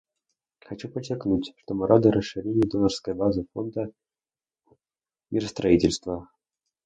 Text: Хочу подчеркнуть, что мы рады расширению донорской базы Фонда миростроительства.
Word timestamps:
Хочу 0.65 0.89
подчеркнуть, 0.89 1.53
что 1.57 1.75
мы 1.75 1.85
рады 1.85 2.09
расширению 2.09 2.67
донорской 2.67 3.13
базы 3.13 3.45
Фонда 3.53 3.91
миростроительства. 5.29 6.27